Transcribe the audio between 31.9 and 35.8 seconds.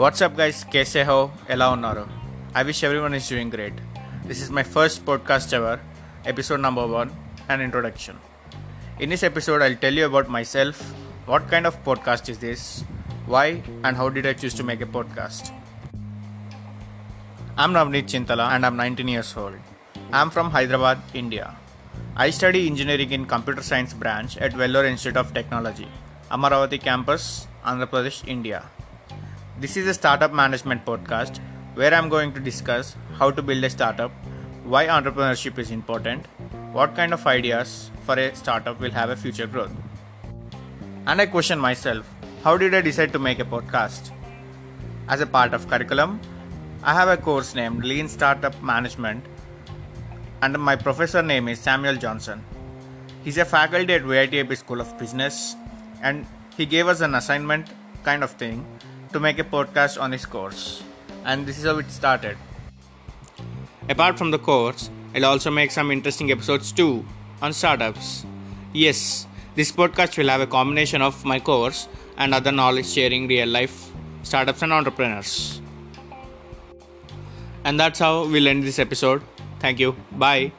I'm going to discuss how to build a startup, why entrepreneurship is